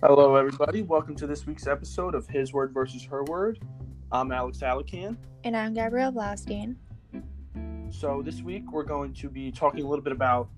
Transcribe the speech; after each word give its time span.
Hello, 0.00 0.36
everybody. 0.36 0.82
Welcome 0.82 1.16
to 1.16 1.26
this 1.26 1.44
week's 1.44 1.66
episode 1.66 2.14
of 2.14 2.28
His 2.28 2.52
Word 2.52 2.72
versus 2.72 3.02
Her 3.02 3.24
Word. 3.24 3.58
I'm 4.12 4.30
Alex 4.30 4.58
Alacan. 4.58 5.16
And 5.42 5.56
I'm 5.56 5.74
Gabrielle 5.74 6.12
Blaustein. 6.12 6.76
So, 7.90 8.22
this 8.22 8.40
week 8.40 8.70
we're 8.70 8.84
going 8.84 9.12
to 9.14 9.28
be 9.28 9.50
talking 9.50 9.84
a 9.84 9.88
little 9.88 10.04
bit 10.04 10.12
about 10.12 10.50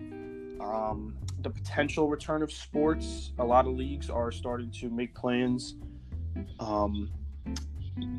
um, 0.60 1.16
the 1.40 1.48
potential 1.48 2.06
return 2.06 2.42
of 2.42 2.52
sports. 2.52 3.32
A 3.38 3.44
lot 3.44 3.66
of 3.66 3.72
leagues 3.72 4.10
are 4.10 4.30
starting 4.30 4.70
to 4.72 4.90
make 4.90 5.14
plans 5.14 5.76
um, 6.58 7.10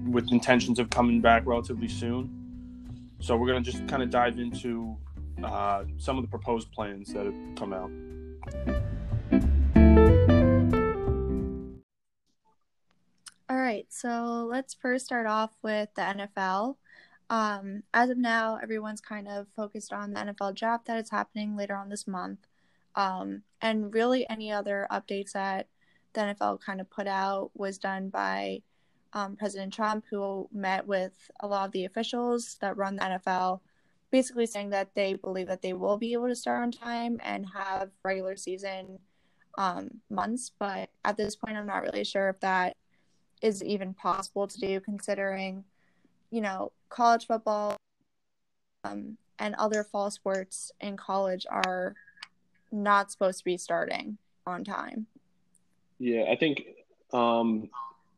with 0.08 0.32
intentions 0.32 0.80
of 0.80 0.90
coming 0.90 1.22
back 1.22 1.44
relatively 1.46 1.88
soon. 1.88 3.12
So, 3.20 3.38
we're 3.38 3.48
going 3.48 3.64
to 3.64 3.72
just 3.72 3.88
kind 3.88 4.02
of 4.02 4.10
dive 4.10 4.40
into 4.40 4.98
uh, 5.44 5.84
some 6.00 6.18
of 6.18 6.24
the 6.24 6.30
proposed 6.30 6.72
plans 6.72 7.14
that 7.14 7.28
have 7.28 7.56
come 7.56 7.74
out. 7.74 7.92
So 13.92 14.48
let's 14.50 14.74
first 14.74 15.06
start 15.06 15.28
off 15.28 15.52
with 15.62 15.90
the 15.96 16.02
NFL. 16.02 16.78
Um, 17.30 17.84
as 17.94 18.10
of 18.10 18.18
now, 18.18 18.58
everyone's 18.64 19.02
kind 19.02 19.28
of 19.28 19.48
focused 19.54 19.92
on 19.92 20.14
the 20.14 20.22
NFL 20.22 20.56
draft 20.56 20.86
that 20.86 20.98
is 20.98 21.10
happening 21.10 21.58
later 21.58 21.76
on 21.76 21.90
this 21.90 22.08
month. 22.08 22.40
Um, 22.96 23.44
and 23.62 23.94
really, 23.94 24.28
any 24.30 24.50
other 24.50 24.88
updates 24.90 25.34
that 25.34 25.68
the 26.14 26.22
NFL 26.22 26.62
kind 26.62 26.80
of 26.80 26.90
put 26.90 27.06
out 27.06 27.52
was 27.54 27.78
done 27.78 28.08
by 28.08 28.62
um, 29.12 29.36
President 29.36 29.74
Trump, 29.74 30.06
who 30.10 30.48
met 30.54 30.88
with 30.88 31.30
a 31.42 31.48
lot 31.48 31.66
of 31.66 31.74
the 31.74 31.84
officials 31.84 32.56
that 32.62 32.78
run 32.78 32.96
the 32.96 33.02
NFL, 33.02 33.60
basically 34.10 34.46
saying 34.46 34.70
that 34.70 34.96
they 34.96 35.16
believe 35.16 35.48
that 35.48 35.62
they 35.62 35.74
will 35.74 35.98
be 35.98 36.14
able 36.14 36.30
to 36.30 36.36
start 36.36 36.64
on 36.64 36.72
time 36.72 37.20
and 37.24 37.46
have 37.54 37.90
regular 38.04 38.38
season 38.38 39.00
um, 39.58 40.00
months. 40.10 40.50
But 40.58 40.92
at 41.04 41.18
this 41.18 41.36
point, 41.36 41.58
I'm 41.58 41.68
not 41.68 41.84
really 41.84 42.06
sure 42.06 42.30
if 42.30 42.40
that 42.40 42.78
is 43.42 43.64
even 43.64 43.94
possible 43.94 44.48
to 44.48 44.60
do, 44.60 44.80
considering, 44.80 45.64
you 46.30 46.42
know, 46.42 46.72
college 46.90 47.28
football 47.28 47.76
um, 48.84 49.18
and 49.40 49.56
other 49.56 49.84
fall 49.84 50.12
sports 50.12 50.72
in 50.80 50.98
college 50.98 51.46
are 51.50 51.96
not 52.72 53.12
supposed 53.12 53.40
to 53.40 53.46
be 53.46 53.58
starting 53.58 54.18
on 54.46 54.64
time. 54.64 55.08
Yeah, 56.00 56.26
I 56.32 56.36
think 56.36 56.64
um, 57.14 57.70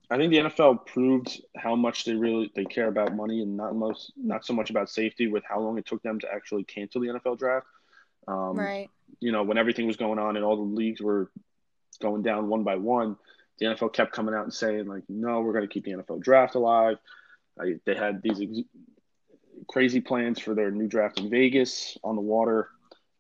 I 0.10 0.18
think 0.18 0.32
the 0.32 0.38
NFL 0.40 0.86
proved 0.86 1.42
how 1.56 1.76
much 1.76 2.06
they 2.06 2.14
really 2.14 2.52
they 2.56 2.66
care 2.66 2.88
about 2.88 3.16
money 3.16 3.42
and 3.42 3.58
not 3.58 3.76
most 3.76 4.14
not 4.16 4.46
so 4.46 4.54
much 4.54 4.70
about 4.70 4.90
safety 4.90 5.28
with 5.28 5.44
how 5.44 5.60
long 5.60 5.78
it 5.78 5.86
took 5.86 6.02
them 6.04 6.20
to 6.20 6.32
actually 6.32 6.64
cancel 6.64 7.02
the 7.02 7.08
NFL 7.08 7.40
draft. 7.40 7.66
Um, 8.28 8.58
right. 8.58 8.90
You 9.20 9.32
know, 9.32 9.44
when 9.44 9.58
everything 9.58 9.88
was 9.88 9.98
going 9.98 10.20
on 10.20 10.36
and 10.36 10.46
all 10.46 10.56
the 10.56 10.62
leagues 10.62 11.02
were 11.02 11.32
going 12.02 12.22
down 12.22 12.48
one 12.48 12.64
by 12.64 12.76
one, 12.76 13.18
the 13.60 13.68
NFL 13.68 13.94
kept 13.94 14.14
coming 14.14 14.34
out 14.34 14.44
and 14.44 14.54
saying 14.54 14.88
like, 14.88 15.04
no, 15.08 15.42
we're 15.42 15.54
going 15.54 15.68
to 15.68 15.74
keep 15.74 15.86
the 15.86 15.92
NFL 15.92 16.22
draft 16.22 16.56
alive. 16.56 16.98
I, 17.60 17.76
they 17.86 17.96
had 17.96 18.22
these 18.22 18.42
ex- 18.42 18.68
crazy 19.68 20.02
plans 20.02 20.40
for 20.40 20.54
their 20.54 20.72
new 20.72 20.88
draft 20.88 21.20
in 21.20 21.30
Vegas 21.30 21.98
on 22.04 22.16
the 22.16 22.22
water. 22.22 22.70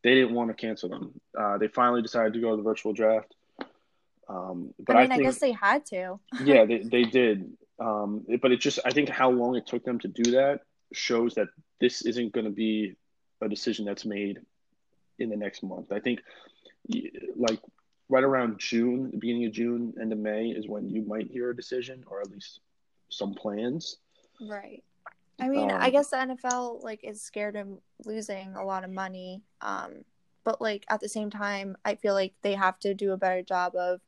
They 0.04 0.16
didn't 0.16 0.34
want 0.34 0.50
to 0.50 0.54
cancel 0.54 0.90
them. 0.90 1.20
Uh, 1.38 1.58
they 1.58 1.68
finally 1.68 2.02
decided 2.02 2.34
to 2.34 2.42
go 2.42 2.52
to 2.52 2.58
the 2.58 2.64
virtual 2.64 2.94
draft. 2.94 3.34
Um, 4.28 4.74
but 4.80 4.96
I 4.96 5.04
mean, 5.04 5.12
I, 5.12 5.16
I, 5.16 5.20
guess 5.20 5.40
they 5.40 5.52
had 5.52 5.86
to. 5.88 6.20
yeah, 6.44 6.66
they, 6.66 6.80
they 6.80 7.04
did. 7.04 7.52
Um, 7.80 8.26
but 8.42 8.52
it 8.52 8.60
just, 8.60 8.80
I 8.86 8.92
think 8.92 9.10
how 9.10 9.30
long 9.30 9.56
it 9.56 9.68
took 9.68 9.84
them 9.84 10.00
to 10.00 10.08
do 10.08 10.32
that 10.32 10.62
shows 10.94 11.36
that 11.36 11.48
this 11.80 12.04
isn't 12.04 12.34
going 12.34 12.46
to 12.46 12.52
be 12.52 12.96
a 13.42 13.50
decision 13.50 13.86
that's 13.86 14.06
made 14.06 14.40
in 15.20 15.30
the 15.30 15.36
next 15.36 15.64
month. 15.64 15.92
I 15.92 16.00
think, 16.00 16.20
like, 17.36 17.60
right 18.14 18.24
around 18.24 18.60
June, 18.60 19.12
the 19.12 19.18
beginning 19.18 19.46
of 19.46 19.54
June, 19.54 19.94
end 20.02 20.14
of 20.14 20.20
May 20.20 20.50
is 20.50 20.68
when 20.68 20.90
you 20.90 21.02
might 21.04 21.32
hear 21.32 21.50
a 21.52 21.56
decision 21.56 22.04
or 22.08 22.22
at 22.22 22.32
least 22.32 22.62
some 23.10 23.34
plans. 23.36 23.98
Right. 24.40 24.84
I 25.40 25.50
mean, 25.50 25.72
I 25.72 25.90
Um, 25.90 25.92
guess 25.92 26.10
the 26.12 26.18
NFL 26.18 26.84
like 26.84 27.04
is 27.04 27.22
scared 27.22 27.56
of 27.56 27.68
losing 28.06 28.56
a 28.56 28.64
lot 28.64 28.84
of 28.84 28.92
money. 28.92 29.44
Um, 29.62 30.06
but 30.44 30.62
like 30.62 30.86
at 30.90 31.02
the 31.02 31.10
same 31.10 31.30
time, 31.32 31.78
I 31.86 31.96
feel 31.96 32.14
like 32.14 32.34
they 32.42 32.54
have 32.56 32.80
to 32.80 32.94
do 32.94 33.14
a 33.14 33.18
better 33.18 33.42
job 33.44 33.76
of 33.76 34.02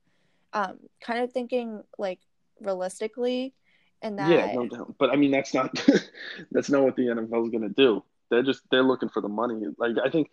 um 0.54 0.80
kind 1.02 1.20
of 1.24 1.34
thinking 1.34 1.84
like 1.98 2.20
realistically 2.62 3.54
and 4.02 4.20
that 4.20 4.30
Yeah, 4.30 4.54
no 4.54 4.68
doubt. 4.68 4.96
But 5.00 5.12
I 5.12 5.16
mean, 5.16 5.32
that's 5.32 5.54
not 5.54 5.72
that's 6.52 6.70
not 6.70 6.84
what 6.84 6.96
the 6.96 7.10
NFL 7.10 7.46
is 7.46 7.52
going 7.52 7.64
to 7.68 7.70
do. 7.70 8.04
They're 8.30 8.44
just 8.44 8.64
they're 8.72 8.84
looking 8.84 9.10
for 9.10 9.22
the 9.22 9.30
money. 9.30 9.66
Like 9.78 9.96
I 10.04 10.10
think 10.10 10.30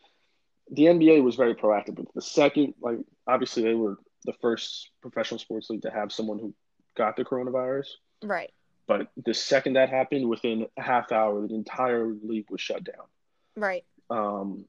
the 0.72 0.84
NBA 0.84 1.22
was 1.22 1.36
very 1.36 1.54
proactive. 1.54 1.96
But 1.96 2.06
the 2.14 2.22
second, 2.22 2.74
like 2.80 2.98
obviously 3.26 3.62
they 3.62 3.74
were 3.74 3.98
the 4.24 4.32
first 4.40 4.90
professional 5.00 5.38
sports 5.38 5.68
league 5.70 5.82
to 5.82 5.90
have 5.90 6.12
someone 6.12 6.38
who 6.38 6.54
got 6.96 7.16
the 7.16 7.24
coronavirus. 7.24 7.86
right. 8.22 8.50
But 8.88 9.08
the 9.24 9.32
second 9.32 9.74
that 9.74 9.90
happened, 9.90 10.28
within 10.28 10.66
a 10.76 10.82
half 10.82 11.12
hour, 11.12 11.46
the 11.46 11.54
entire 11.54 12.08
league 12.08 12.50
was 12.50 12.60
shut 12.60 12.82
down. 12.82 13.06
Right. 13.56 13.84
Um, 14.10 14.66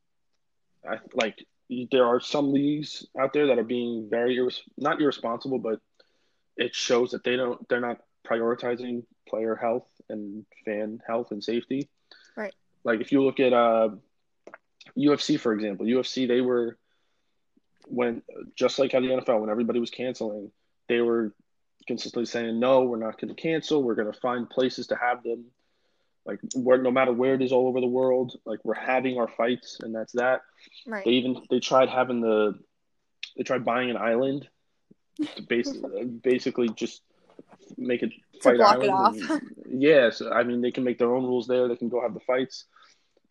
I 0.88 1.00
like 1.14 1.44
there 1.92 2.06
are 2.06 2.20
some 2.20 2.54
leagues 2.54 3.08
out 3.20 3.34
there 3.34 3.48
that 3.48 3.58
are 3.58 3.64
being 3.64 4.08
very 4.10 4.38
irres- 4.38 4.62
not 4.78 5.02
irresponsible, 5.02 5.58
but 5.58 5.80
it 6.58 6.76
shows 6.76 7.12
that 7.12 7.24
they 7.24 7.36
don't 7.36 7.68
they're 7.68 7.82
not 7.82 8.02
prioritizing 8.26 9.04
player 9.28 9.56
health 9.56 9.90
and 10.10 10.46
fan 10.64 11.02
health 11.06 11.32
and 11.32 11.44
safety. 11.44 11.90
Right. 12.38 12.54
Like 12.84 13.02
if 13.02 13.12
you 13.12 13.24
look 13.24 13.40
at 13.40 13.52
uh, 13.52 13.90
UFC 14.98 15.40
for 15.40 15.54
example, 15.54 15.86
UFC 15.86 16.28
they 16.28 16.42
were 16.42 16.78
when 17.88 18.22
just 18.56 18.80
like 18.80 18.92
how 18.92 19.00
the 19.00 19.08
NFL 19.08 19.42
when 19.42 19.50
everybody 19.50 19.80
was 19.80 19.90
canceling, 19.90 20.52
they 20.88 21.02
were 21.02 21.34
consistently 21.88 22.26
saying 22.26 22.60
no, 22.60 22.84
we're 22.84 22.98
not 22.98 23.20
going 23.20 23.34
to 23.34 23.42
cancel. 23.42 23.84
We're 23.84 23.96
going 23.96 24.12
to 24.12 24.20
find 24.20 24.50
places 24.50 24.88
to 24.88 24.96
have 24.96 25.24
them. 25.24 25.46
Like 26.26 26.40
where 26.56 26.78
no 26.82 26.92
matter 26.92 27.12
where 27.12 27.34
it 27.34 27.42
is 27.42 27.52
all 27.52 27.68
over 27.68 27.82
the 27.82 27.88
world, 27.88 28.38
like 28.46 28.60
we're 28.64 28.76
having 28.76 29.18
our 29.18 29.28
fights 29.28 29.80
and 29.82 29.94
that's 29.94 30.14
that. 30.14 30.42
Right. 30.88 31.04
They 31.04 31.12
even 31.12 31.42
they 31.50 31.60
tried 31.60 31.90
having 31.90 32.22
the 32.22 32.58
they 33.36 33.44
tried 33.44 33.66
buying 33.66 33.90
an 33.90 33.98
island 33.98 34.48
to 35.36 35.42
basically 35.50 36.06
basically 36.06 36.70
just 36.70 37.02
make 37.78 38.04
it 38.04 38.12
fight 38.42 38.56
it 38.56 38.62
island. 38.62 38.90
off. 38.92 39.18
and- 39.30 39.42
yeah, 39.82 40.12
so 40.12 40.32
I 40.32 40.44
mean 40.44 40.62
they 40.62 40.72
can 40.72 40.86
make 40.86 40.98
their 40.98 41.14
own 41.14 41.24
rules 41.24 41.48
there. 41.48 41.68
They 41.68 41.76
can 41.76 41.90
go 41.90 42.02
have 42.02 42.14
the 42.14 42.22
fights. 42.22 42.66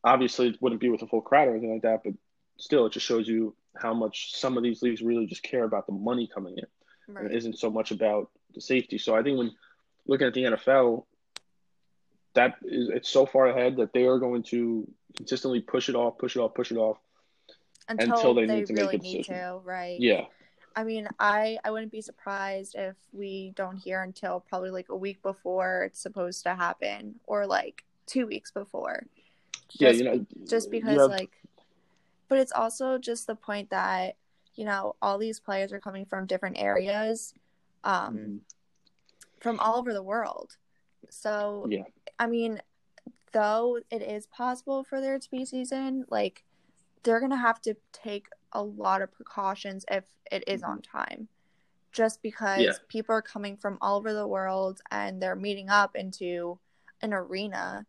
Obviously, 0.05 0.49
it 0.49 0.61
wouldn't 0.61 0.81
be 0.81 0.89
with 0.89 1.03
a 1.03 1.07
full 1.07 1.21
crowd 1.21 1.49
or 1.49 1.53
anything 1.53 1.73
like 1.73 1.83
that, 1.83 2.03
but 2.05 2.15
still, 2.57 2.87
it 2.87 2.93
just 2.93 3.07
shows 3.07 3.29
you 3.29 3.55
how 3.77 3.95
much 3.95 4.35
some 4.35 4.57
of 4.57 4.63
these 4.63 4.83
leagues 4.83 5.03
really 5.03 5.27
just 5.27 5.43
care 5.43 5.65
about 5.65 5.87
the 5.87 5.93
money 5.93 6.29
coming 6.33 6.59
in, 6.59 6.67
and 7.09 7.17
it 7.19 7.29
right. 7.29 7.37
isn't 7.37 7.59
so 7.59 7.71
much 7.71 7.91
about 7.91 8.31
the 8.55 8.61
safety. 8.61 8.99
So 8.99 9.15
I 9.15 9.23
think 9.23 9.39
when 9.39 9.53
looking 10.07 10.27
at 10.27 10.35
the 10.35 10.45
NFL, 10.45 11.05
that 12.35 12.57
is 12.65 12.89
it's 12.89 13.09
so 13.09 13.27
far 13.27 13.47
ahead 13.47 13.77
that 13.77 13.93
they 13.93 14.07
are 14.07 14.19
going 14.19 14.43
to 14.45 14.91
consistently 15.17 15.61
push 15.61 15.89
it 15.89 15.95
off, 15.95 16.19
push 16.19 16.37
it 16.37 16.41
off, 16.41 16.55
push 16.55 16.71
it 16.71 16.77
off. 16.77 16.99
Until, 17.89 18.15
until 18.15 18.35
they 18.35 18.47
they, 18.47 18.57
need 18.57 18.67
to 18.67 18.73
make 18.73 18.83
really 18.83 18.97
a 18.97 19.01
need 19.01 19.19
decision. 19.19 19.35
to, 19.35 19.61
right? 19.65 20.01
Yeah, 20.01 20.25
I 20.77 20.85
mean, 20.85 21.09
I 21.19 21.59
I 21.65 21.71
wouldn't 21.71 21.93
be 21.93 22.01
surprised 22.01 22.75
if 22.77 22.97
we 23.13 23.53
don't 23.55 23.77
hear 23.77 24.03
until 24.03 24.41
probably 24.41 24.71
like 24.71 24.89
a 24.89 24.97
week 24.97 25.23
before 25.23 25.85
it's 25.85 26.01
supposed 26.01 26.45
to 26.45 26.55
happen, 26.55 27.17
or 27.27 27.47
like 27.47 27.85
two 28.07 28.27
weeks 28.27 28.51
before. 28.51 29.07
Yeah, 29.79 29.91
you 29.91 30.05
know, 30.05 30.27
just 30.47 30.71
because 30.71 30.99
have- 31.01 31.11
like, 31.11 31.43
but 32.29 32.39
it's 32.39 32.53
also 32.53 32.99
just 32.99 33.27
the 33.27 33.35
point 33.37 33.71
that 33.71 34.17
you 34.55 34.65
know 34.65 34.97
all 35.03 35.19
these 35.19 35.41
players 35.41 35.73
are 35.73 35.81
coming 35.81 36.05
from 36.07 36.27
different 36.27 36.59
areas, 36.59 37.35
um, 37.85 38.17
Mhm. 38.17 38.41
from 39.41 39.59
all 39.61 39.77
over 39.77 39.93
the 39.93 40.03
world. 40.03 40.57
So 41.11 41.67
yeah, 41.69 41.85
I 42.19 42.27
mean, 42.27 42.61
though 43.33 43.79
it 43.91 44.03
is 44.03 44.27
possible 44.27 44.85
for 44.85 45.01
there 45.01 45.19
to 45.19 45.31
be 45.31 45.45
season, 45.45 46.05
like 46.09 46.45
they're 47.03 47.21
gonna 47.21 47.37
have 47.37 47.61
to 47.63 47.75
take 47.93 48.29
a 48.53 48.63
lot 48.63 49.03
of 49.03 49.11
precautions 49.13 49.85
if 49.91 50.05
it 50.31 50.45
is 50.47 50.63
on 50.63 50.81
time. 50.83 51.29
Just 51.91 52.23
because 52.23 52.63
Yeah. 52.63 52.73
people 52.89 53.15
are 53.15 53.23
coming 53.23 53.57
from 53.57 53.77
all 53.81 53.99
over 53.99 54.13
the 54.13 54.27
world 54.27 54.81
and 54.91 55.21
they're 55.23 55.37
meeting 55.37 55.69
up 55.69 55.95
into 55.97 56.59
an 57.03 57.13
arena. 57.13 57.87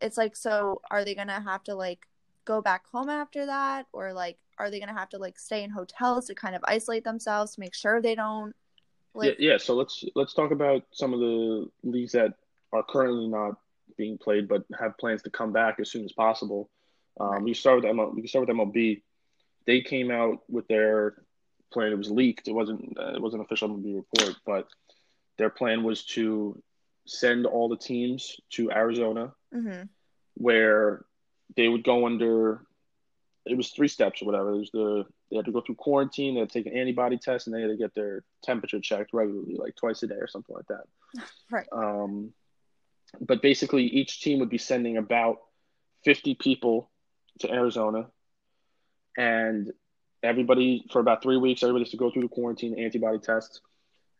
It's 0.00 0.16
like 0.16 0.36
so 0.36 0.80
are 0.90 1.04
they 1.04 1.14
gonna 1.14 1.40
have 1.40 1.64
to 1.64 1.74
like 1.74 2.06
go 2.44 2.60
back 2.60 2.86
home 2.86 3.08
after 3.08 3.46
that? 3.46 3.86
Or 3.92 4.12
like 4.12 4.38
are 4.58 4.70
they 4.70 4.80
gonna 4.80 4.98
have 4.98 5.10
to 5.10 5.18
like 5.18 5.38
stay 5.38 5.62
in 5.62 5.70
hotels 5.70 6.26
to 6.26 6.34
kind 6.34 6.54
of 6.54 6.62
isolate 6.64 7.04
themselves 7.04 7.54
to 7.54 7.60
make 7.60 7.74
sure 7.74 8.00
they 8.00 8.14
don't 8.14 8.54
like 9.14 9.36
yeah, 9.38 9.52
yeah. 9.52 9.58
So 9.58 9.74
let's 9.74 10.04
let's 10.14 10.34
talk 10.34 10.50
about 10.50 10.84
some 10.92 11.12
of 11.12 11.20
the 11.20 11.68
leagues 11.82 12.12
that 12.12 12.34
are 12.72 12.82
currently 12.82 13.26
not 13.26 13.56
being 13.96 14.18
played, 14.18 14.48
but 14.48 14.64
have 14.78 14.96
plans 14.98 15.22
to 15.22 15.30
come 15.30 15.52
back 15.52 15.80
as 15.80 15.90
soon 15.90 16.04
as 16.04 16.12
possible. 16.12 16.70
Um, 17.18 17.30
Right. 17.30 17.42
We 17.42 17.54
start 17.54 17.82
with 17.82 17.84
ML, 17.84 18.14
can 18.14 18.26
start 18.26 18.46
with 18.46 18.56
MLB. 18.56 19.02
They 19.66 19.80
came 19.82 20.10
out 20.10 20.42
with 20.48 20.66
their 20.68 21.22
plan. 21.72 21.92
It 21.92 21.98
was 21.98 22.10
leaked. 22.10 22.48
It 22.48 22.52
wasn't 22.52 22.96
uh, 22.98 23.14
it 23.14 23.20
wasn't 23.20 23.40
an 23.40 23.46
official 23.46 23.68
MLB 23.68 23.96
report, 23.96 24.36
but 24.46 24.68
their 25.38 25.50
plan 25.50 25.82
was 25.82 26.04
to 26.04 26.62
send 27.06 27.46
all 27.46 27.68
the 27.68 27.76
teams 27.76 28.36
to 28.50 28.70
Arizona, 28.70 29.32
mhm, 29.54 29.88
where 30.34 31.04
they 31.56 31.68
would 31.68 31.84
go 31.84 32.06
under 32.06 32.62
it 33.46 33.56
was 33.56 33.70
three 33.70 33.88
steps 33.88 34.22
or 34.22 34.26
whatever. 34.26 34.54
There's 34.54 34.70
the 34.70 35.04
they 35.30 35.36
had 35.36 35.46
to 35.46 35.52
go 35.52 35.60
through 35.60 35.76
quarantine, 35.76 36.34
they 36.34 36.40
had 36.40 36.50
to 36.50 36.62
take 36.62 36.72
an 36.72 36.78
antibody 36.78 37.16
test, 37.16 37.46
and 37.46 37.54
they 37.54 37.62
had 37.62 37.70
to 37.70 37.76
get 37.76 37.94
their 37.94 38.24
temperature 38.42 38.80
checked 38.80 39.12
regularly, 39.12 39.54
like 39.56 39.76
twice 39.76 40.02
a 40.02 40.06
day 40.06 40.16
or 40.16 40.28
something 40.28 40.54
like 40.54 40.66
that. 40.66 40.84
Right. 41.50 41.66
Um, 41.72 42.32
but 43.20 43.42
basically, 43.42 43.84
each 43.84 44.20
team 44.20 44.38
would 44.38 44.50
be 44.50 44.58
sending 44.58 44.98
about 44.98 45.38
50 46.04 46.36
people 46.36 46.90
to 47.40 47.50
Arizona, 47.50 48.06
and 49.16 49.72
everybody 50.22 50.84
for 50.92 51.00
about 51.00 51.22
three 51.22 51.36
weeks, 51.36 51.64
everybody 51.64 51.84
has 51.84 51.90
to 51.90 51.96
go 51.96 52.10
through 52.10 52.22
the 52.22 52.28
quarantine 52.28 52.78
antibody 52.78 53.18
tests, 53.18 53.60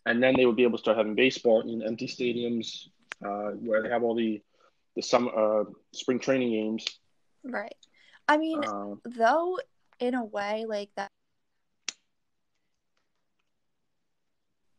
and 0.06 0.20
then 0.20 0.34
they 0.36 0.44
would 0.44 0.56
be 0.56 0.64
able 0.64 0.78
to 0.78 0.82
start 0.82 0.96
having 0.96 1.14
baseball 1.14 1.60
in 1.60 1.82
empty 1.82 2.08
stadiums 2.08 2.88
uh, 3.24 3.54
where 3.56 3.82
they 3.82 3.90
have 3.90 4.02
all 4.02 4.16
the 4.16 4.42
the 4.96 5.02
summer 5.02 5.31
uh, 5.60 5.64
spring 5.92 6.19
training 6.19 6.50
games. 6.50 6.84
Right. 7.44 7.75
I 8.28 8.37
mean, 8.37 8.62
Uh, 8.62 8.94
though, 9.04 9.58
in 9.98 10.14
a 10.14 10.25
way, 10.25 10.64
like 10.69 10.90
that, 10.96 11.08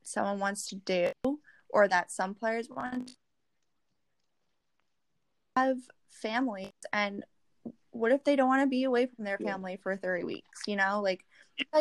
someone 0.03 0.39
wants 0.39 0.67
to 0.67 0.75
do, 0.75 1.11
or 1.69 1.87
that 1.87 2.11
some 2.11 2.33
players 2.33 2.69
want 2.69 3.07
to 3.07 3.13
have 5.55 5.77
families, 6.09 6.71
and 6.93 7.23
what 7.91 8.11
if 8.11 8.23
they 8.23 8.35
don't 8.35 8.47
want 8.47 8.61
to 8.61 8.67
be 8.67 8.83
away 8.83 9.05
from 9.05 9.25
their 9.25 9.37
Yeah. 9.39 9.53
family 9.53 9.77
for 9.81 9.97
three 9.97 10.23
weeks? 10.23 10.61
You 10.67 10.75
know, 10.75 11.01
like 11.01 11.25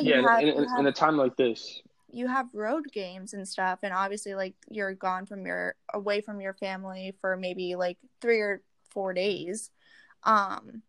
yeah, 0.01 0.23
have, 0.23 0.41
in, 0.41 0.49
in, 0.49 0.65
have 0.65 0.79
in 0.81 0.87
a 0.87 0.93
time 0.93 1.17
like 1.17 1.37
this, 1.37 1.83
you 2.13 2.27
have 2.27 2.55
road 2.55 2.87
games 2.93 3.35
and 3.35 3.47
stuff 3.47 3.81
and 3.83 3.93
obviously 3.93 4.35
like 4.35 4.55
you're 4.69 4.95
gone 4.95 5.27
from 5.27 5.47
your 5.47 5.75
away 5.93 6.21
from 6.21 6.41
your 6.41 6.55
family 6.55 7.15
for 7.21 7.37
maybe 7.37 7.75
like 7.75 7.99
3 8.21 8.41
or 8.41 8.63
4 8.91 9.15
days. 9.15 9.71
Um 10.25 10.83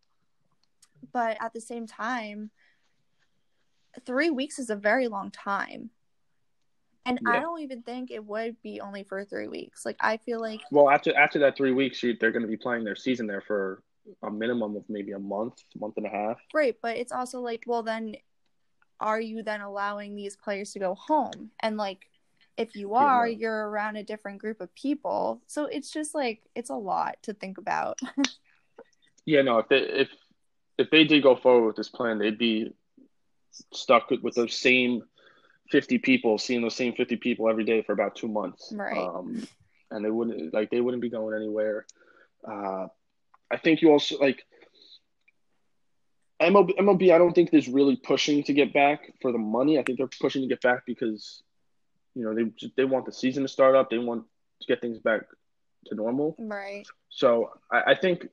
but 1.12 1.36
at 1.40 1.52
the 1.52 1.60
same 1.60 1.86
time 1.86 2.50
3 4.04 4.30
weeks 4.30 4.58
is 4.58 4.70
a 4.70 4.76
very 4.76 5.08
long 5.08 5.30
time. 5.30 5.90
And 7.04 7.18
I 7.26 7.40
don't 7.40 7.60
even 7.60 7.82
think 7.82 8.12
it 8.12 8.24
would 8.24 8.62
be 8.62 8.80
only 8.80 9.02
for 9.02 9.24
3 9.24 9.48
weeks. 9.48 9.84
Like 9.84 9.96
I 10.00 10.18
feel 10.18 10.40
like 10.40 10.60
well, 10.70 10.88
after 10.88 11.16
after 11.16 11.40
that 11.40 11.56
three 11.56 11.72
weeks, 11.72 12.02
you, 12.02 12.16
they're 12.18 12.30
going 12.30 12.42
to 12.42 12.48
be 12.48 12.56
playing 12.56 12.84
their 12.84 12.96
season 12.96 13.26
there 13.26 13.40
for 13.40 13.82
a 14.22 14.30
minimum 14.30 14.76
of 14.76 14.84
maybe 14.88 15.12
a 15.12 15.18
month, 15.18 15.54
month 15.78 15.94
and 15.96 16.06
a 16.06 16.10
half. 16.10 16.38
Right, 16.54 16.76
but 16.82 16.96
it's 16.96 17.12
also 17.12 17.40
like, 17.40 17.64
well, 17.66 17.82
then 17.82 18.16
are 19.02 19.20
you 19.20 19.42
then 19.42 19.60
allowing 19.60 20.14
these 20.14 20.36
players 20.36 20.72
to 20.72 20.78
go 20.78 20.94
home? 20.94 21.50
And 21.60 21.76
like, 21.76 22.06
if 22.56 22.76
you 22.76 22.94
are, 22.94 23.26
no. 23.26 23.32
you're 23.32 23.68
around 23.68 23.96
a 23.96 24.02
different 24.02 24.38
group 24.38 24.60
of 24.60 24.74
people. 24.74 25.42
So 25.46 25.66
it's 25.66 25.90
just 25.90 26.14
like, 26.14 26.42
it's 26.54 26.70
a 26.70 26.74
lot 26.74 27.16
to 27.22 27.34
think 27.34 27.58
about. 27.58 27.98
Yeah, 29.24 29.42
no, 29.42 29.58
if 29.58 29.68
they 29.68 29.78
if 29.78 30.08
if 30.78 30.90
they 30.90 31.04
did 31.04 31.22
go 31.22 31.36
forward 31.36 31.68
with 31.68 31.76
this 31.76 31.88
plan, 31.88 32.18
they'd 32.18 32.38
be 32.38 32.72
stuck 33.72 34.10
with, 34.10 34.22
with 34.22 34.34
those 34.34 34.54
same 34.54 35.02
fifty 35.70 35.98
people, 35.98 36.38
seeing 36.38 36.62
those 36.62 36.74
same 36.74 36.94
fifty 36.94 37.16
people 37.16 37.48
every 37.48 37.64
day 37.64 37.82
for 37.82 37.92
about 37.92 38.16
two 38.16 38.28
months. 38.28 38.72
Right. 38.74 38.98
Um, 38.98 39.46
and 39.90 40.04
they 40.04 40.10
wouldn't 40.10 40.52
like 40.52 40.70
they 40.70 40.80
wouldn't 40.80 41.02
be 41.02 41.10
going 41.10 41.36
anywhere. 41.36 41.86
Uh, 42.46 42.86
I 43.50 43.58
think 43.58 43.82
you 43.82 43.92
also 43.92 44.18
like 44.18 44.44
MLB, 46.48 46.76
MLB. 46.78 47.14
I 47.14 47.18
don't 47.18 47.32
think 47.34 47.52
is 47.52 47.68
really 47.68 47.96
pushing 47.96 48.42
to 48.44 48.52
get 48.52 48.72
back 48.72 49.12
for 49.20 49.32
the 49.32 49.38
money. 49.38 49.78
I 49.78 49.82
think 49.82 49.98
they're 49.98 50.08
pushing 50.20 50.42
to 50.42 50.48
get 50.48 50.60
back 50.60 50.84
because 50.86 51.42
you 52.14 52.24
know 52.24 52.34
they 52.34 52.52
they 52.76 52.84
want 52.84 53.06
the 53.06 53.12
season 53.12 53.42
to 53.42 53.48
start 53.48 53.74
up. 53.74 53.90
They 53.90 53.98
want 53.98 54.24
to 54.60 54.66
get 54.66 54.80
things 54.80 54.98
back 54.98 55.22
to 55.86 55.94
normal. 55.94 56.36
right. 56.38 56.86
So 57.08 57.50
I, 57.70 57.92
I 57.92 57.94
think 57.94 58.28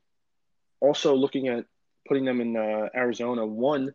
also 0.80 1.14
looking 1.14 1.48
at 1.48 1.64
putting 2.06 2.24
them 2.24 2.40
in 2.40 2.56
uh, 2.56 2.88
Arizona, 2.94 3.44
one, 3.44 3.92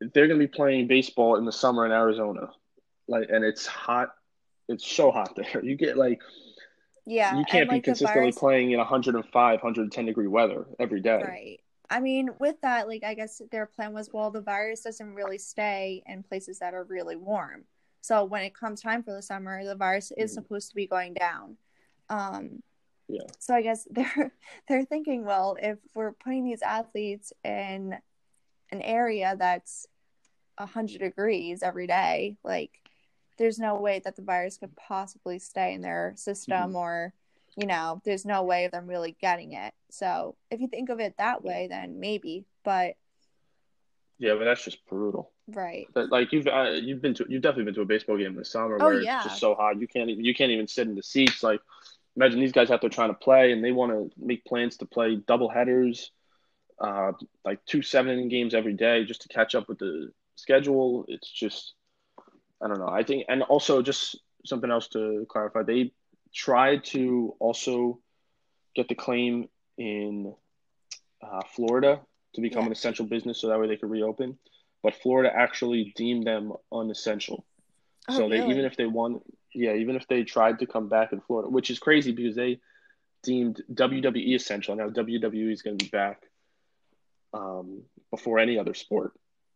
they're 0.00 0.26
going 0.28 0.38
to 0.38 0.46
be 0.46 0.52
playing 0.52 0.86
baseball 0.86 1.36
in 1.36 1.44
the 1.44 1.52
summer 1.52 1.84
in 1.86 1.92
Arizona, 1.92 2.50
like, 3.08 3.28
and 3.30 3.44
it's 3.44 3.66
hot. 3.66 4.10
It's 4.68 4.86
so 4.86 5.10
hot 5.10 5.34
there. 5.36 5.64
You 5.64 5.76
get 5.76 5.96
like 5.96 6.20
Yeah. 7.06 7.38
you 7.38 7.44
can't 7.46 7.62
and, 7.62 7.70
be 7.70 7.76
like, 7.76 7.84
consistently 7.84 8.22
virus- 8.30 8.38
playing 8.38 8.70
in 8.72 8.78
105, 8.78 9.32
110 9.32 10.06
degree 10.06 10.26
weather 10.26 10.66
every 10.78 11.00
day. 11.00 11.22
Right. 11.22 11.60
I 11.90 12.00
mean, 12.00 12.30
with 12.38 12.60
that, 12.60 12.86
like, 12.88 13.02
I 13.04 13.14
guess 13.14 13.40
their 13.50 13.66
plan 13.66 13.92
was, 13.94 14.10
well, 14.12 14.30
the 14.30 14.42
virus 14.42 14.82
doesn't 14.82 15.14
really 15.14 15.38
stay 15.38 16.02
in 16.06 16.22
places 16.22 16.58
that 16.58 16.74
are 16.74 16.84
really 16.84 17.16
warm. 17.16 17.64
So 18.00 18.24
when 18.24 18.42
it 18.42 18.54
comes 18.54 18.80
time 18.82 19.02
for 19.02 19.12
the 19.14 19.22
summer, 19.22 19.64
the 19.64 19.74
virus 19.74 20.12
is 20.16 20.30
Mhm. 20.32 20.34
supposed 20.34 20.68
to 20.70 20.74
be 20.76 20.86
going 20.86 21.14
down. 21.14 21.56
Um, 22.08 22.62
Yeah. 23.08 23.22
So 23.38 23.54
I 23.54 23.62
guess 23.62 23.84
they're 23.90 24.32
they're 24.68 24.84
thinking, 24.84 25.24
well, 25.24 25.56
if 25.60 25.78
we're 25.94 26.12
putting 26.12 26.44
these 26.44 26.60
athletes 26.62 27.32
in 27.42 27.98
an 28.70 28.82
area 28.82 29.34
that's 29.38 29.86
hundred 30.58 30.98
degrees 31.00 31.62
every 31.62 31.86
day, 31.86 32.36
like, 32.44 32.82
there's 33.38 33.58
no 33.58 33.80
way 33.80 34.00
that 34.00 34.16
the 34.16 34.22
virus 34.22 34.58
could 34.58 34.76
possibly 34.76 35.38
stay 35.38 35.72
in 35.72 35.80
their 35.80 36.12
system, 36.16 36.74
or 36.76 37.14
you 37.58 37.66
know, 37.66 38.00
there's 38.04 38.24
no 38.24 38.44
way 38.44 38.64
of 38.66 38.70
them 38.70 38.86
really 38.86 39.16
getting 39.20 39.52
it. 39.52 39.74
So 39.90 40.36
if 40.50 40.60
you 40.60 40.68
think 40.68 40.90
of 40.90 41.00
it 41.00 41.14
that 41.18 41.42
way, 41.42 41.66
then 41.68 41.98
maybe. 41.98 42.44
But 42.64 42.94
Yeah, 44.18 44.34
but 44.34 44.44
that's 44.44 44.64
just 44.64 44.84
brutal. 44.86 45.32
right, 45.48 45.88
But 45.92 46.10
like 46.10 46.32
you've 46.32 46.46
uh, 46.46 46.70
you've 46.80 47.02
been 47.02 47.14
to 47.14 47.26
you've 47.28 47.42
definitely 47.42 47.64
been 47.64 47.74
to 47.74 47.80
a 47.80 47.84
baseball 47.86 48.16
game 48.16 48.28
in 48.28 48.36
the 48.36 48.44
summer 48.44 48.78
Oh, 48.80 48.84
where 48.84 49.00
yeah. 49.00 49.16
it's 49.16 49.24
just 49.24 49.40
so 49.40 49.54
hot 49.56 49.80
you 49.80 49.88
can't 49.88 50.08
even, 50.08 50.24
you 50.24 50.34
can't 50.34 50.52
even 50.52 50.68
sit 50.68 50.86
in 50.86 50.94
the 50.94 51.02
seats. 51.02 51.42
Like 51.42 51.60
imagine 52.16 52.38
these 52.38 52.52
guys 52.52 52.70
out 52.70 52.80
there 52.80 52.90
trying 52.90 53.10
to 53.10 53.14
play 53.14 53.50
and 53.52 53.64
they 53.64 53.72
want 53.72 53.92
to 53.92 54.10
make 54.24 54.44
plans 54.44 54.76
to 54.78 54.86
play 54.86 55.16
double 55.16 55.48
headers, 55.48 56.12
uh, 56.80 57.12
like 57.44 57.64
two 57.64 57.82
seven 57.82 58.12
inning 58.12 58.28
games 58.28 58.54
every 58.54 58.74
day 58.74 59.04
just 59.04 59.22
to 59.22 59.28
catch 59.28 59.56
up 59.56 59.68
with 59.68 59.78
the 59.78 60.12
schedule. 60.36 61.04
It's 61.08 61.28
just 61.28 61.74
I 62.62 62.68
don't 62.68 62.78
know. 62.78 62.88
I 62.88 63.02
think 63.02 63.24
and 63.28 63.42
also 63.42 63.82
just 63.82 64.16
something 64.44 64.70
else 64.70 64.86
to 64.88 65.26
clarify. 65.28 65.64
They 65.64 65.92
tried 66.34 66.84
to 66.84 67.34
also 67.38 68.00
get 68.74 68.88
the 68.88 68.94
claim 68.94 69.48
in 69.76 70.34
uh, 71.22 71.42
Florida 71.54 72.00
to 72.34 72.40
become 72.40 72.62
Yeah. 72.62 72.66
an 72.66 72.72
essential 72.72 73.06
business 73.06 73.40
so 73.40 73.48
that 73.48 73.58
way 73.60 73.66
they 73.68 73.76
could 73.76 73.90
reopen 73.90 74.38
but 74.82 74.94
Florida 74.94 75.30
actually 75.34 75.92
deemed 75.96 76.24
them 76.24 76.52
unessential. 76.72 77.44
Oh, 78.08 78.16
so 78.16 78.28
they 78.28 78.38
really? 78.38 78.50
even 78.52 78.64
if 78.64 78.76
they 78.76 78.86
won, 78.86 79.20
yeah, 79.52 79.74
even 79.74 79.96
if 79.96 80.06
they 80.06 80.22
tried 80.22 80.60
to 80.60 80.66
come 80.66 80.88
back 80.88 81.12
in 81.12 81.20
Florida, 81.20 81.48
which 81.50 81.68
is 81.68 81.80
crazy 81.80 82.12
because 82.12 82.36
they 82.36 82.60
deemed 83.24 83.60
WWE 83.72 84.36
essential. 84.36 84.76
Now 84.76 84.88
WWE 84.88 85.50
is 85.52 85.62
going 85.62 85.78
to 85.78 85.84
be 85.84 85.90
back 85.90 86.22
um, 87.34 87.82
before 88.12 88.38
any 88.38 88.56
other 88.56 88.72
sport. 88.74 89.12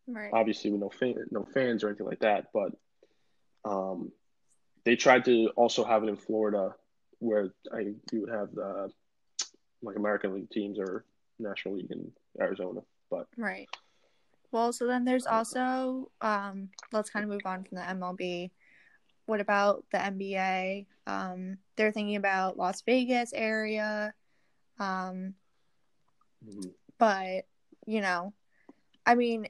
right, 0.08 0.30
Obviously, 0.32 0.72
with 0.72 0.80
no 0.80 0.90
fan, 0.90 1.14
no 1.30 1.44
fans 1.44 1.84
or 1.84 1.88
anything 1.88 2.06
like 2.06 2.20
that, 2.20 2.46
but 2.52 2.72
um, 3.64 4.10
they 4.84 4.96
tried 4.96 5.24
to 5.27 5.48
also 5.56 5.84
have 5.84 6.03
it 6.03 6.08
in 6.08 6.17
Florida, 6.17 6.74
where 7.19 7.53
I 7.72 7.81
you 8.12 8.20
would 8.20 8.31
have 8.31 8.55
the 8.55 8.91
like 9.82 9.96
American 9.96 10.34
League 10.34 10.51
teams 10.51 10.79
or 10.79 11.05
National 11.39 11.77
League 11.77 11.91
in 11.91 12.10
Arizona. 12.41 12.81
But 13.10 13.27
right. 13.36 13.69
Well, 14.51 14.72
so 14.72 14.86
then 14.86 15.05
there's 15.05 15.27
also 15.27 16.10
um 16.20 16.69
let's 16.93 17.10
kind 17.10 17.24
of 17.24 17.31
move 17.31 17.46
on 17.46 17.65
from 17.65 17.77
the 17.77 17.82
MLB. 17.82 18.51
What 19.27 19.41
about 19.41 19.84
the 19.93 19.98
NBA? 19.98 20.86
Um 21.06 21.58
they're 21.77 21.93
thinking 21.93 22.17
about 22.17 22.56
Las 22.56 22.82
Vegas 22.82 23.32
area. 23.32 24.15
Um 24.79 25.34
mhm. 26.44 26.72
but 26.98 27.46
you 27.86 28.01
know 28.01 28.32
i 29.06 29.15
mean 29.15 29.48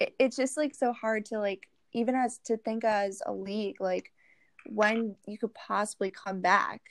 it, 0.00 0.14
it's 0.18 0.36
just 0.36 0.56
like 0.56 0.74
so 0.74 0.92
hard 0.92 1.26
to 1.26 1.38
like 1.38 1.68
even 1.94 2.14
as 2.14 2.38
to 2.38 2.56
think 2.56 2.84
as 2.84 3.22
a 3.26 3.32
league 3.32 3.80
like 3.80 4.12
when 4.66 5.14
you 5.26 5.38
could 5.38 5.54
possibly 5.54 6.10
come 6.10 6.40
back 6.40 6.82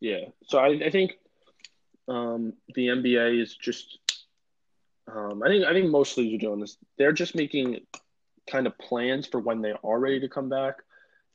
Yeah. 0.00 0.26
So 0.44 0.58
I, 0.58 0.68
I 0.84 0.90
think 0.90 1.12
um, 2.06 2.54
the 2.74 2.88
NBA 2.88 3.40
is 3.40 3.54
just. 3.54 3.98
Um, 5.12 5.42
I 5.42 5.48
think 5.48 5.64
I 5.64 5.72
think 5.72 5.90
most 5.90 6.18
leagues 6.18 6.34
are 6.34 6.46
doing 6.46 6.60
this. 6.60 6.76
They're 6.98 7.12
just 7.12 7.34
making 7.34 7.80
kind 8.50 8.66
of 8.66 8.76
plans 8.78 9.26
for 9.26 9.40
when 9.40 9.62
they 9.62 9.72
are 9.82 9.98
ready 9.98 10.20
to 10.20 10.28
come 10.28 10.48
back, 10.48 10.76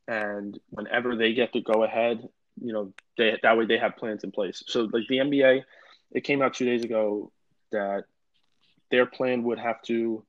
and 0.08 0.60
whenever 0.70 1.16
they 1.16 1.34
get 1.34 1.54
to 1.54 1.62
go 1.62 1.84
ahead, 1.84 2.28
you 2.62 2.72
know, 2.72 2.94
they 3.18 3.38
that 3.42 3.58
way 3.58 3.66
they 3.66 3.80
have 3.80 3.98
plans 3.98 4.24
in 4.24 4.32
place. 4.32 4.64
So 4.68 4.82
like 4.82 5.08
the 5.10 5.18
NBA, 5.18 5.64
it 6.12 6.24
came 6.24 6.42
out 6.42 6.54
two 6.54 6.66
days 6.66 6.84
ago 6.84 7.32
that 7.72 8.04
their 8.92 9.06
plan 9.06 9.44
would 9.44 9.60
have 9.60 9.82
to. 9.84 10.24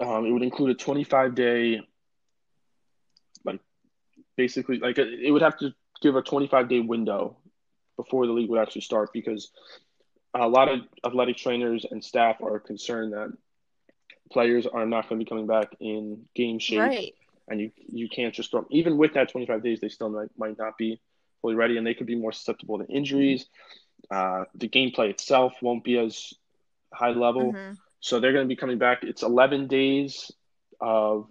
Um, 0.00 0.26
it 0.26 0.30
would 0.32 0.42
include 0.42 0.70
a 0.70 0.74
25 0.74 1.34
day, 1.34 1.80
like, 3.44 3.60
basically, 4.36 4.78
like 4.78 4.98
it 4.98 5.30
would 5.30 5.42
have 5.42 5.58
to 5.58 5.74
give 6.02 6.16
a 6.16 6.22
25 6.22 6.68
day 6.68 6.80
window 6.80 7.36
before 7.96 8.26
the 8.26 8.32
league 8.32 8.50
would 8.50 8.60
actually 8.60 8.82
start 8.82 9.10
because 9.12 9.50
a 10.34 10.46
lot 10.46 10.68
of 10.68 10.80
athletic 11.04 11.36
trainers 11.36 11.86
and 11.90 12.04
staff 12.04 12.42
are 12.42 12.58
concerned 12.58 13.14
that 13.14 13.32
players 14.30 14.66
are 14.66 14.84
not 14.84 15.08
going 15.08 15.18
to 15.18 15.24
be 15.24 15.28
coming 15.28 15.46
back 15.46 15.74
in 15.80 16.22
game 16.34 16.58
shape 16.58 16.80
right 16.80 17.14
and 17.48 17.60
you 17.60 17.70
you 17.88 18.08
can't 18.08 18.34
just 18.34 18.50
throw 18.50 18.60
them. 18.60 18.68
even 18.70 18.98
with 18.98 19.14
that 19.14 19.30
25 19.30 19.62
days 19.62 19.80
they 19.80 19.88
still 19.88 20.10
might, 20.10 20.28
might 20.36 20.58
not 20.58 20.76
be 20.76 21.00
fully 21.40 21.54
ready 21.54 21.78
and 21.78 21.86
they 21.86 21.94
could 21.94 22.06
be 22.06 22.16
more 22.16 22.32
susceptible 22.32 22.78
to 22.78 22.84
injuries 22.86 23.46
uh, 24.10 24.44
the 24.54 24.68
gameplay 24.68 25.10
itself 25.10 25.54
won't 25.62 25.84
be 25.84 25.98
as 25.98 26.32
high 26.92 27.10
level. 27.10 27.52
Mm-hmm. 27.52 27.72
So 28.06 28.20
they're 28.20 28.32
going 28.32 28.44
to 28.44 28.48
be 28.48 28.54
coming 28.54 28.78
back. 28.78 29.02
It's 29.02 29.24
11 29.24 29.66
days 29.66 30.30
of 30.80 31.26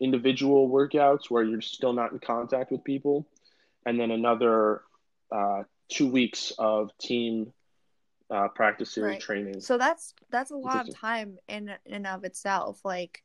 individual 0.00 0.68
workouts 0.68 1.30
where 1.30 1.42
you're 1.42 1.62
still 1.62 1.94
not 1.94 2.12
in 2.12 2.18
contact 2.18 2.70
with 2.70 2.84
people, 2.84 3.26
and 3.86 3.98
then 3.98 4.10
another 4.10 4.82
uh, 5.34 5.62
two 5.88 6.06
weeks 6.08 6.52
of 6.58 6.90
team 6.98 7.54
uh, 8.30 8.48
practices, 8.48 9.02
Right. 9.02 9.18
training. 9.18 9.62
So 9.62 9.78
that's 9.78 10.12
that's 10.28 10.50
a 10.50 10.56
lot 10.56 10.86
of 10.86 10.94
time 10.94 11.38
in 11.48 11.72
and 11.86 12.06
of 12.06 12.24
itself, 12.24 12.84
like 12.84 13.22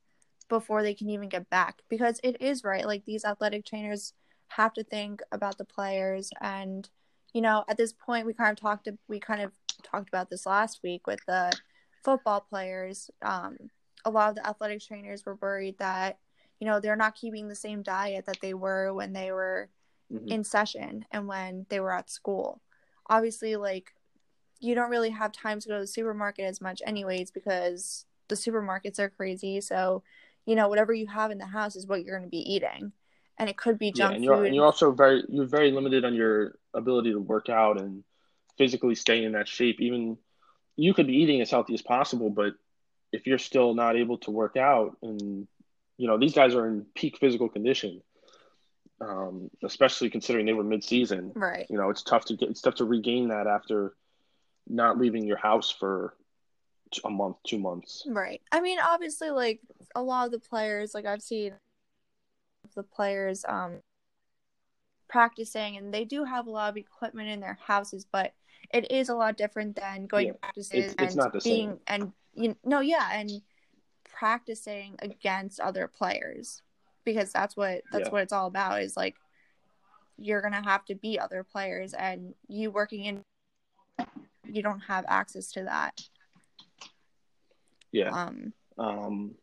before 0.48 0.82
they 0.82 0.94
can 0.94 1.10
even 1.10 1.28
get 1.28 1.50
back. 1.50 1.82
Because 1.90 2.22
it 2.24 2.42
is 2.42 2.64
right, 2.64 2.86
like 2.86 3.04
these 3.04 3.26
athletic 3.26 3.66
trainers 3.66 4.14
have 4.48 4.72
to 4.72 4.86
think 4.86 5.22
about 5.34 5.58
the 5.58 5.66
players, 5.66 6.30
and 6.40 6.90
you 7.34 7.42
know, 7.42 7.66
at 7.68 7.76
this 7.76 7.92
point, 7.92 8.26
we 8.26 8.34
kind 8.34 8.52
of 8.52 8.58
talked 8.58 8.88
we 9.10 9.20
kind 9.20 9.42
of 9.42 9.52
talked 9.84 10.08
about 10.08 10.30
this 10.30 10.46
last 10.46 10.80
week 10.82 11.08
with 11.08 11.20
the 11.28 11.52
football 12.06 12.42
players. 12.42 13.10
Um, 13.22 13.58
a 14.06 14.12
lot 14.12 14.30
of 14.30 14.36
the 14.36 14.48
athletic 14.48 14.82
trainers 14.82 15.26
were 15.26 15.36
worried 15.36 15.80
that 15.80 16.20
you 16.60 16.68
know 16.68 16.80
they're 16.80 16.96
not 16.96 17.16
keeping 17.16 17.48
the 17.50 17.56
same 17.56 17.82
diet 17.82 18.26
that 18.28 18.40
they 18.42 18.54
were 18.54 18.94
when 18.94 19.12
they 19.12 19.32
were 19.32 19.70
Mhm. 20.14 20.32
in 20.32 20.44
session 20.44 21.06
and 21.12 21.28
when 21.28 21.66
they 21.70 21.80
were 21.80 21.92
at 21.92 22.10
school. 22.10 22.62
Obviously, 23.10 23.56
like 23.56 23.94
you 24.60 24.76
don't 24.76 24.90
really 24.92 25.10
have 25.10 25.32
time 25.32 25.60
to 25.60 25.68
go 25.68 25.76
to 25.76 25.82
the 25.82 25.88
supermarket 25.88 26.46
as 26.46 26.62
much, 26.62 26.82
anyways, 26.86 27.32
because 27.32 28.06
the 28.30 28.36
supermarkets 28.36 29.00
are 29.00 29.10
crazy. 29.10 29.60
So, 29.60 30.04
you 30.46 30.56
know, 30.56 30.70
whatever 30.70 30.94
you 30.94 31.08
have 31.08 31.32
in 31.32 31.38
the 31.40 31.46
house 31.46 31.76
is 31.76 31.88
what 31.88 32.04
you're 32.04 32.18
going 32.18 32.30
to 32.30 32.30
be 32.30 32.54
eating, 32.54 32.94
and 33.38 33.50
it 33.50 33.58
could 33.58 33.78
be 33.78 33.92
Yeah, 33.92 34.06
junk 34.06 34.16
and 34.16 34.24
you're, 34.24 34.36
food. 34.38 34.46
and 34.46 34.56
you're 34.56 34.66
also 34.66 34.92
very 34.92 35.24
you're 35.28 35.46
very 35.46 35.72
limited 35.72 36.06
on 36.06 36.14
your 36.14 36.58
ability 36.74 37.12
to 37.12 37.20
work 37.20 37.50
out 37.50 37.80
and 37.80 38.04
physically 38.58 38.96
stay 38.96 39.24
in 39.24 39.34
that 39.34 39.48
shape. 39.48 39.82
Even 39.82 40.18
you 40.76 40.94
could 40.94 41.08
be 41.08 41.18
eating 41.18 41.42
as 41.42 41.50
healthy 41.50 41.74
as 41.74 41.82
possible, 41.82 42.30
but 42.30 42.54
if 43.12 43.28
you're 43.28 43.38
still 43.38 43.74
not 43.74 43.96
able 43.96 44.18
to 44.20 44.32
work 44.32 44.58
out, 44.58 44.98
and 45.02 45.48
you 45.98 46.08
know 46.08 46.18
these 46.18 46.34
guys 46.34 46.56
are 46.56 46.68
in 46.68 46.86
peak 46.96 47.18
physical 47.18 47.48
condition, 47.50 48.02
um, 49.02 49.50
especially 49.64 50.10
considering 50.10 50.46
they 50.46 50.54
were 50.54 50.64
mid-season. 50.64 51.32
right. 51.36 51.66
You 51.70 51.78
know, 51.78 51.90
it's 51.90 52.04
tough 52.04 52.26
to 52.26 52.36
get 52.36 52.50
it's 52.50 52.62
tough 52.62 52.76
to 52.76 52.86
regain 52.86 53.30
that 53.30 53.48
after 53.48 53.96
not 54.68 54.98
leaving 54.98 55.24
your 55.26 55.38
house 55.38 55.72
for 55.72 56.16
a 57.04 57.10
month, 57.10 57.38
two 57.46 57.60
months. 57.60 58.04
Right. 58.08 58.42
I 58.52 58.62
mean, 58.62 58.80
obviously, 58.80 59.30
like 59.30 59.60
a 59.96 60.02
lot 60.02 60.26
of 60.26 60.32
the 60.32 60.40
players, 60.40 60.94
like 60.94 61.06
I've 61.06 61.22
seen 61.22 61.54
the 62.76 62.84
players 62.84 63.46
um 63.48 63.80
practicing, 65.16 65.78
and 65.78 65.94
they 65.94 66.04
do 66.04 66.26
have 66.26 66.46
a 66.46 66.50
lot 66.50 66.70
of 66.70 66.76
equipment 66.76 67.30
in 67.30 67.40
their 67.40 67.58
houses, 67.66 68.06
but 68.12 68.34
it 68.74 68.92
is 68.92 69.08
a 69.08 69.16
lot 69.16 69.38
different 69.38 69.74
than 69.78 70.08
going 70.08 70.28
Yeah. 70.28 70.34
to 70.34 70.40
practices 70.40 70.74
It's- 70.74 70.96
it's 71.00 71.16
and 71.16 71.44
being 71.44 71.70
same. 71.70 71.80
and 71.88 72.14
you 72.34 72.58
no, 72.66 72.82
yeah, 72.82 73.10
and 73.14 73.32
practicing 74.04 74.98
against 75.00 75.62
other 75.62 75.88
players 75.88 76.62
because 77.06 77.32
that's 77.32 77.56
what 77.56 77.82
that's 77.94 78.08
Yeah. 78.08 78.12
what 78.12 78.24
it's 78.24 78.34
all 78.34 78.48
about. 78.48 78.82
Is 78.82 78.98
like 78.98 79.16
you're 80.18 80.42
gonna 80.42 80.62
have 80.62 80.84
to 80.86 80.96
beat 80.96 81.20
other 81.20 81.46
players, 81.46 81.94
and 81.94 82.36
you 82.50 82.70
working 82.72 83.06
in 83.06 83.24
you 84.44 84.62
don't 84.62 84.82
have 84.82 85.06
access 85.08 85.50
to 85.54 85.64
that. 85.64 86.02
Yeah. 87.92 88.10
Um. 88.10 88.54
Um, 88.78 89.38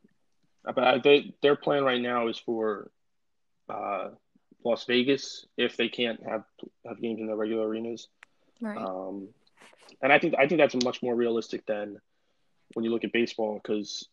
but 0.62 0.78
I- 0.78 0.98
they, 0.98 1.34
their 1.40 1.56
plan 1.56 1.82
right 1.82 2.00
now 2.02 2.28
is 2.28 2.36
for 2.38 2.90
uh, 3.70 4.10
Las 4.64 4.84
Vegas 4.84 5.46
if 5.56 5.76
they 5.76 5.88
can't 5.88 6.20
have 6.26 6.44
have 6.86 7.00
games 7.00 7.20
in 7.20 7.26
their 7.26 7.36
regular 7.36 7.66
arenas. 7.68 8.08
Right. 8.60 8.78
Um, 8.78 9.28
and 10.00 10.12
I 10.12 10.18
think 10.18 10.34
I 10.38 10.46
think 10.46 10.60
that's 10.60 10.74
much 10.84 11.02
more 11.02 11.14
realistic 11.14 11.66
than 11.66 12.00
when 12.74 12.84
you 12.84 12.90
look 12.90 13.04
at 13.04 13.12
baseball 13.12 13.60
because 13.62 14.08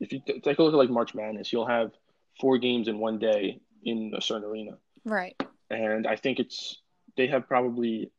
if 0.00 0.12
you 0.12 0.20
t- 0.20 0.40
take 0.40 0.58
a 0.58 0.62
look 0.62 0.72
at 0.72 0.78
like 0.78 0.90
March 0.90 1.14
Madness, 1.14 1.52
you'll 1.52 1.66
have 1.66 1.92
four 2.40 2.58
games 2.58 2.88
in 2.88 2.98
one 2.98 3.18
day 3.18 3.60
in 3.84 4.12
a 4.16 4.20
certain 4.20 4.44
arena, 4.44 4.78
right. 5.04 5.40
and 5.70 6.06
I 6.06 6.16
think 6.16 6.38
it's 6.38 6.80
they 7.16 7.26
have 7.28 7.48
probably 7.48 8.12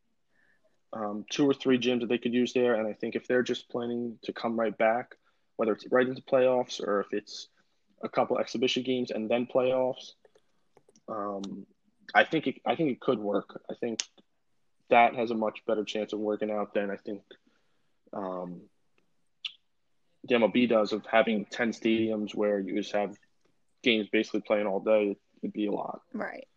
um, 0.94 1.26
two 1.30 1.50
or 1.50 1.54
three 1.54 1.78
gyms 1.78 2.02
that 2.02 2.10
they 2.10 2.18
could 2.18 2.34
use 2.34 2.54
there, 2.54 2.76
and 2.76 2.88
I 2.88 2.94
think 2.94 3.16
if 3.16 3.28
they're 3.28 3.44
just 3.44 3.70
planning 3.70 4.18
to 4.24 4.34
come 4.34 4.60
right 4.60 4.78
back, 4.78 5.16
whether 5.56 5.72
it's 5.72 5.86
right 5.92 6.08
into 6.08 6.22
playoffs 6.22 6.82
or 6.82 7.02
if 7.02 7.08
it's 7.14 7.48
a 8.02 8.10
couple 8.10 8.40
exhibition 8.40 8.84
games 8.84 9.12
and 9.12 9.30
then 9.30 9.46
playoffs, 9.46 10.14
um, 11.10 11.66
I 12.14 12.24
think 12.24 12.48
it, 12.48 12.56
I 12.66 12.76
think 12.76 12.92
it 12.92 13.00
could 13.00 13.20
work. 13.20 13.62
I 13.70 13.74
think 13.76 14.02
that 14.90 15.16
has 15.16 15.32
a 15.32 15.36
much 15.36 15.64
better 15.68 15.84
chance 15.84 16.14
of 16.14 16.20
working 16.20 16.52
out 16.52 16.74
than 16.74 16.90
I 16.90 16.96
think 16.98 17.22
um, 18.14 18.62
the 20.24 20.36
MLB 20.36 20.70
does 20.70 20.94
of 20.94 21.06
having 21.06 21.46
ten 21.46 21.72
stadiums 21.72 22.34
where 22.36 22.60
you 22.60 22.76
just 22.76 22.94
have 22.94 23.18
games 23.84 24.08
basically 24.12 24.42
playing 24.42 24.68
all 24.68 24.80
day. 24.80 25.18
It'd 25.42 25.54
be 25.54 25.68
a 25.68 25.72
lot. 25.72 26.02
Right. 26.14 26.48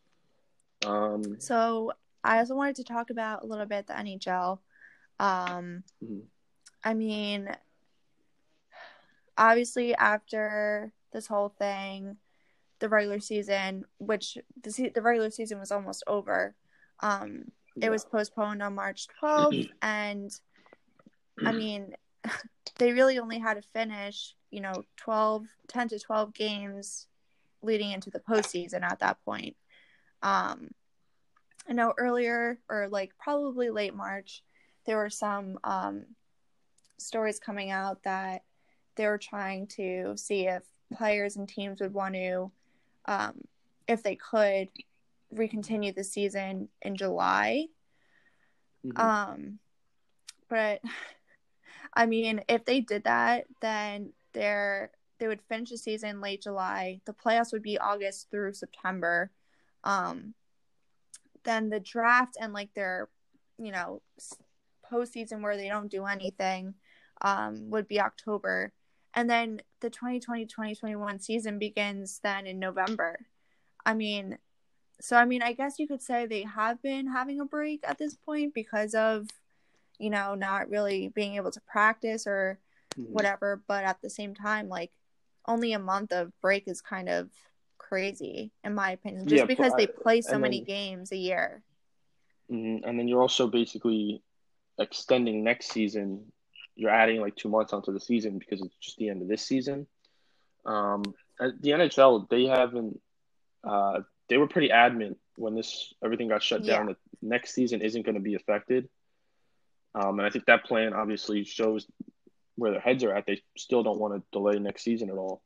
Um, 0.84 1.38
So 1.38 1.92
I 2.24 2.38
also 2.38 2.56
wanted 2.56 2.76
to 2.76 2.84
talk 2.84 3.10
about 3.10 3.42
a 3.42 3.46
little 3.46 3.66
bit 3.66 3.86
the 3.86 3.92
NHL. 3.94 4.60
Um, 5.20 5.84
Mhm. 6.02 6.22
I 6.84 6.94
mean, 6.94 7.54
obviously 9.38 9.94
after 9.94 10.92
this 11.12 11.26
whole 11.26 11.50
thing, 11.50 12.16
the 12.82 12.88
regular 12.88 13.20
season, 13.20 13.84
which 13.98 14.36
the 14.60 14.72
se- 14.72 14.90
the 14.92 15.00
regular 15.00 15.30
season 15.30 15.60
was 15.60 15.70
almost 15.70 16.02
over, 16.08 16.56
um, 17.00 17.44
it 17.80 17.90
was 17.90 18.04
postponed 18.04 18.60
on 18.60 18.74
March 18.74 19.06
12th, 19.22 19.68
and 19.82 20.30
I 21.46 21.52
mean, 21.52 21.94
they 22.78 22.92
really 22.92 23.20
only 23.20 23.38
had 23.38 23.54
to 23.54 23.68
finish, 23.72 24.34
you 24.50 24.60
know, 24.60 24.84
12, 24.96 25.46
10 25.68 25.88
to 25.90 25.98
12 26.00 26.34
games 26.34 27.06
leading 27.62 27.92
into 27.92 28.10
the 28.10 28.18
postseason 28.18 28.82
at 28.82 28.98
that 28.98 29.24
point. 29.24 29.56
Um, 30.22 30.72
I 31.68 31.72
know 31.72 31.94
earlier 31.96 32.58
or 32.68 32.88
like 32.88 33.12
probably 33.16 33.70
late 33.70 33.94
March, 33.94 34.42
there 34.86 34.96
were 34.96 35.10
some 35.10 35.56
um, 35.62 36.06
stories 36.98 37.38
coming 37.38 37.70
out 37.70 38.02
that 38.02 38.42
they 38.96 39.06
were 39.06 39.18
trying 39.18 39.68
to 39.68 40.16
see 40.16 40.48
if 40.48 40.64
players 40.92 41.36
and 41.36 41.48
teams 41.48 41.80
would 41.80 41.94
want 41.94 42.14
to, 42.16 42.50
um, 43.06 43.40
if 43.88 44.02
they 44.02 44.16
could, 44.16 44.68
recontinue 45.34 45.94
the 45.94 46.04
season 46.04 46.68
in 46.82 46.96
July. 46.96 47.66
Mhm. 48.84 48.98
Um, 48.98 49.58
but 50.48 50.80
I 51.94 52.06
mean, 52.06 52.42
if 52.48 52.64
they 52.64 52.80
did 52.80 53.04
that, 53.04 53.46
then 53.60 54.12
they're 54.32 54.90
they 55.18 55.28
would 55.28 55.42
finish 55.42 55.70
the 55.70 55.78
season 55.78 56.20
late 56.20 56.42
July. 56.42 57.00
The 57.04 57.12
playoffs 57.12 57.52
would 57.52 57.62
be 57.62 57.78
August 57.78 58.28
through 58.30 58.54
September. 58.54 59.30
Um, 59.84 60.34
then 61.44 61.70
the 61.70 61.78
draft 61.78 62.36
and 62.40 62.52
like 62.52 62.74
their, 62.74 63.08
you 63.56 63.70
know, 63.70 64.02
postseason 64.90 65.40
where 65.40 65.56
they 65.56 65.68
don't 65.68 65.90
do 65.90 66.06
anything, 66.06 66.74
um, 67.20 67.70
would 67.70 67.86
be 67.86 68.00
October, 68.00 68.72
and 69.14 69.28
then 69.28 69.60
the 69.80 69.90
2020-2021 69.90 71.20
season 71.22 71.58
begins 71.58 72.20
then 72.22 72.46
in 72.46 72.58
November. 72.58 73.26
I 73.84 73.94
mean, 73.94 74.38
so 75.00 75.16
I 75.16 75.24
mean, 75.24 75.42
I 75.42 75.52
guess 75.52 75.78
you 75.78 75.88
could 75.88 76.02
say 76.02 76.26
they 76.26 76.42
have 76.42 76.80
been 76.82 77.08
having 77.08 77.40
a 77.40 77.44
break 77.44 77.80
at 77.84 77.98
this 77.98 78.14
point 78.14 78.54
because 78.54 78.94
of, 78.94 79.28
you 79.98 80.10
know, 80.10 80.34
not 80.34 80.68
really 80.70 81.08
being 81.08 81.34
able 81.36 81.50
to 81.50 81.60
practice 81.62 82.26
or 82.26 82.58
Mhm. 82.96 83.10
whatever. 83.10 83.62
But 83.66 83.84
at 83.84 84.00
the 84.00 84.10
same 84.10 84.34
time, 84.34 84.68
like, 84.68 84.92
only 85.46 85.72
a 85.72 85.78
month 85.78 86.12
of 86.12 86.32
break 86.40 86.68
is 86.68 86.80
kind 86.80 87.08
of 87.08 87.30
crazy, 87.78 88.52
in 88.62 88.74
my 88.74 88.92
opinion, 88.92 89.26
just 89.26 89.40
Yeah, 89.40 89.46
because 89.46 89.72
they 89.74 89.86
play 89.88 90.20
so 90.20 90.38
many 90.38 90.58
then- 90.58 90.66
games 90.66 91.12
a 91.12 91.16
year. 91.16 91.64
Mhm. 92.50 92.82
And 92.84 92.98
then 92.98 93.08
you're 93.08 93.20
also 93.22 93.48
basically 93.48 94.22
extending 94.78 95.42
next 95.42 95.72
season. 95.72 96.32
You're 96.74 96.90
adding 96.90 97.20
like 97.20 97.36
two 97.36 97.48
months 97.48 97.72
onto 97.72 97.92
the 97.92 98.00
season 98.00 98.38
because 98.38 98.62
it's 98.62 98.74
just 98.80 98.96
the 98.96 99.08
end 99.10 99.22
of 99.22 99.28
this 99.28 99.42
season. 99.42 99.86
Um, 100.64 101.02
the 101.38 101.70
NHL, 101.70 102.28
they 102.28 102.46
haven't. 102.46 103.00
Uh, 103.64 104.00
they 104.28 104.36
were 104.38 104.48
pretty 104.48 104.70
adamant 104.70 105.18
when 105.36 105.54
this 105.54 105.92
everything 106.02 106.28
got 106.28 106.42
shut 106.42 106.64
down 106.64 106.88
Yeah. 106.88 106.94
that 106.94 106.96
next 107.20 107.54
season 107.54 107.80
isn't 107.82 108.02
going 108.04 108.14
to 108.14 108.20
be 108.20 108.34
affected. 108.34 108.88
Um, 109.94 110.18
and 110.18 110.26
I 110.26 110.30
think 110.30 110.46
that 110.46 110.64
plan 110.64 110.94
obviously 110.94 111.44
shows 111.44 111.86
where 112.56 112.70
their 112.70 112.80
heads 112.80 113.04
are 113.04 113.14
at. 113.14 113.26
They 113.26 113.42
still 113.56 113.82
don't 113.82 113.98
want 114.00 114.14
to 114.14 114.22
delay 114.32 114.58
next 114.58 114.82
season 114.82 115.10
at 115.10 115.16
all. 115.16 115.42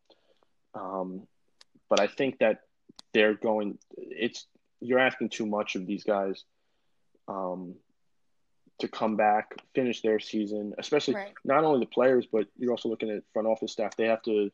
Um, 0.74 1.26
but 1.88 2.00
I 2.00 2.06
think 2.06 2.38
that 2.38 2.60
they're 3.12 3.34
going. 3.34 3.78
It's 3.96 4.46
you're 4.80 4.98
asking 4.98 5.30
too 5.30 5.46
much 5.46 5.74
of 5.74 5.86
these 5.86 6.04
guys 6.04 6.44
um, 7.28 7.74
to 8.78 8.88
come 8.88 9.16
back, 9.16 9.54
finish 9.74 10.02
their 10.02 10.18
season, 10.18 10.74
especially 10.78 11.14
Right. 11.14 11.34
not 11.44 11.64
only 11.64 11.80
the 11.80 11.90
players, 11.90 12.26
but 12.30 12.46
you're 12.58 12.70
also 12.70 12.88
looking 12.88 13.10
at 13.10 13.22
front 13.32 13.48
office 13.48 13.72
staff. 13.72 13.96
They 13.96 14.06
have 14.06 14.22
to 14.22 14.50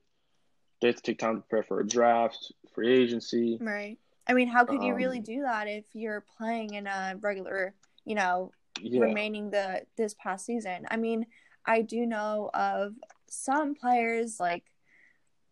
they 0.80 0.88
have 0.88 0.96
to 0.96 1.02
take 1.02 1.18
time 1.18 1.36
to 1.36 1.40
prepare 1.42 1.62
for 1.62 1.78
a 1.80 1.86
draft, 1.86 2.52
free 2.74 2.92
agency. 2.92 3.56
Right. 3.60 3.98
I 4.26 4.32
mean, 4.32 4.48
how 4.48 4.64
could 4.64 4.82
you 4.82 4.94
really 4.94 5.18
Um, 5.18 5.24
do 5.24 5.42
that 5.42 5.68
if 5.68 5.84
you're 5.94 6.24
playing 6.36 6.74
in 6.74 6.88
a 6.88 7.16
regular, 7.20 7.74
you 8.04 8.16
know, 8.16 8.50
Yeah, 8.80 9.02
remaining 9.02 9.50
the 9.50 9.86
this 9.96 10.14
past 10.14 10.44
season. 10.46 10.86
I 10.90 10.96
mean, 10.96 11.26
I 11.64 11.82
do 11.82 12.04
know 12.06 12.50
of 12.52 12.94
some 13.28 13.74
players 13.76 14.40
like 14.40 14.64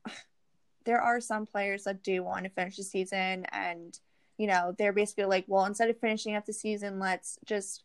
there 0.84 1.00
are 1.00 1.20
some 1.20 1.46
players 1.46 1.84
that 1.84 2.02
do 2.02 2.22
want 2.24 2.44
to 2.44 2.50
finish 2.50 2.76
the 2.76 2.82
season 2.82 3.44
and 3.52 3.98
you 4.38 4.46
know 4.46 4.74
they're 4.78 4.92
basically 4.92 5.24
like 5.24 5.44
well 5.46 5.64
instead 5.66 5.90
of 5.90 5.98
finishing 6.00 6.34
up 6.34 6.46
the 6.46 6.52
season 6.52 6.98
let's 6.98 7.38
just 7.44 7.84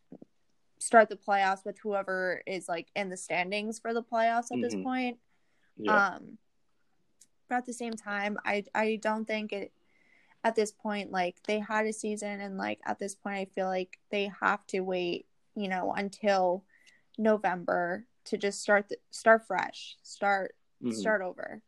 start 0.85 1.09
the 1.09 1.15
playoffs 1.15 1.65
with 1.65 1.77
whoever 1.79 2.41
is 2.45 2.67
like 2.67 2.87
in 2.95 3.09
the 3.09 3.17
standings 3.17 3.79
for 3.79 3.93
the 3.93 4.03
playoffs 4.03 4.51
at 4.51 4.57
mm-hmm. 4.57 4.61
this 4.61 4.75
point 4.75 5.17
yeah. 5.77 6.07
um 6.07 6.37
but 7.49 7.55
at 7.55 7.65
the 7.65 7.73
same 7.73 7.93
time 7.93 8.37
i 8.45 8.63
i 8.73 8.99
don't 9.01 9.25
think 9.25 9.51
it 9.51 9.71
at 10.43 10.55
this 10.55 10.71
point 10.71 11.11
like 11.11 11.35
they 11.47 11.59
had 11.59 11.85
a 11.85 11.93
season 11.93 12.39
and 12.39 12.57
like 12.57 12.79
at 12.85 12.99
this 12.99 13.15
point 13.15 13.35
i 13.37 13.45
feel 13.45 13.67
like 13.67 13.99
they 14.11 14.31
have 14.41 14.65
to 14.67 14.81
wait 14.81 15.25
you 15.55 15.67
know 15.67 15.93
until 15.93 16.63
november 17.17 18.05
to 18.25 18.37
just 18.37 18.61
start 18.61 18.87
the, 18.89 18.97
start 19.11 19.45
fresh 19.47 19.95
start 20.03 20.55
mm-hmm. 20.83 20.91
start 20.91 21.21
over 21.21 21.61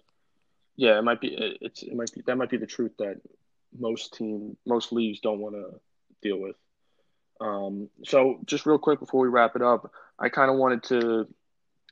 yeah, 0.77 0.99
it 0.99 1.03
might 1.03 1.19
be. 1.19 1.35
It's 1.59 1.81
it 1.81 1.95
might 1.95 2.13
be 2.13 2.21
that 2.27 2.37
might 2.37 2.51
be 2.51 2.57
the 2.57 2.67
truth 2.67 2.91
that 2.99 3.19
most 3.77 4.13
team 4.13 4.55
most 4.65 4.93
leagues 4.93 5.19
don't 5.19 5.39
want 5.39 5.55
to 5.55 5.79
deal 6.21 6.37
with. 6.37 6.55
Um, 7.39 7.89
so 8.03 8.39
just 8.45 8.65
real 8.65 8.79
quick 8.79 8.99
before 8.99 9.21
we 9.21 9.29
wrap 9.29 9.55
it 9.55 9.61
up, 9.61 9.91
I 10.19 10.29
kind 10.29 10.49
of 10.49 10.57
wanted 10.57 10.83
to, 10.83 11.27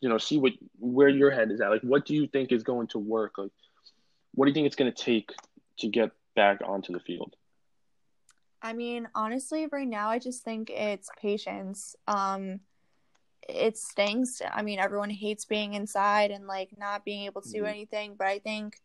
you 0.02 0.10
know, 0.10 0.18
see 0.18 0.38
what 0.38 0.54
where 0.80 1.10
your 1.10 1.32
head 1.32 1.52
is 1.52 1.62
at. 1.62 1.70
Like, 1.70 1.82
what 1.82 2.06
do 2.06 2.14
you 2.14 2.28
think 2.28 2.52
is 2.52 2.64
going 2.64 2.88
to 2.88 3.00
work? 3.00 3.38
Like, 3.38 3.52
what 4.34 4.46
do 4.46 4.50
you 4.50 4.54
think 4.54 4.68
it's 4.68 4.76
going 4.76 4.92
to 4.92 5.04
take 5.04 5.32
to 5.80 5.88
get 5.88 6.12
back 6.36 6.60
onto 6.66 6.94
the 6.94 7.00
field? 7.00 7.36
I 8.62 8.74
mean, 8.74 9.08
honestly, 9.14 9.68
right 9.72 9.88
now, 9.88 10.10
I 10.10 10.20
just 10.20 10.44
think 10.44 10.72
it's 10.72 11.10
patience. 11.22 11.96
Um, 12.08 12.62
it 13.48 13.78
stinks. 13.78 14.42
I 14.52 14.64
mean, 14.64 14.80
everyone 14.80 15.12
hates 15.12 15.46
being 15.46 15.76
inside 15.76 16.32
and 16.32 16.48
like 16.48 16.70
not 16.78 17.06
being 17.06 17.26
able 17.26 17.42
to 17.42 17.50
do 17.50 17.58
mm-hmm. 17.60 17.68
anything, 17.68 18.16
but 18.18 18.28
I 18.28 18.40
think 18.40 18.80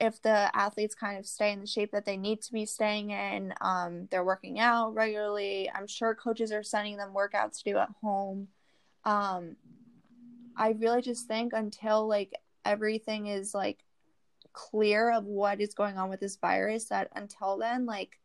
if 0.00 0.20
the 0.22 0.50
athletes 0.56 0.94
kind 0.94 1.18
of 1.18 1.26
stay 1.26 1.52
in 1.52 1.60
the 1.60 1.66
shape 1.66 1.92
that 1.92 2.04
they 2.04 2.16
need 2.16 2.42
to 2.42 2.52
be 2.52 2.66
staying 2.66 3.10
in, 3.10 3.54
um, 3.60 4.08
they're 4.10 4.24
working 4.24 4.58
out 4.58 4.94
regularly. 4.94 5.70
I'm 5.72 5.86
sure 5.86 6.14
coaches 6.14 6.52
are 6.52 6.62
sending 6.62 6.96
them 6.96 7.14
workouts 7.14 7.58
to 7.58 7.72
do 7.72 7.78
at 7.78 7.90
home. 8.02 8.48
Um, 9.04 9.56
I 10.56 10.70
really 10.70 11.02
just 11.02 11.26
think 11.26 11.52
until 11.52 12.08
like 12.08 12.32
everything 12.64 13.26
is 13.26 13.54
like 13.54 13.84
clear 14.52 15.10
of 15.12 15.24
what 15.26 15.60
is 15.60 15.74
going 15.74 15.96
on 15.98 16.10
with 16.10 16.20
this 16.20 16.36
virus, 16.36 16.86
that 16.86 17.08
until 17.14 17.58
then, 17.58 17.86
like 17.86 18.18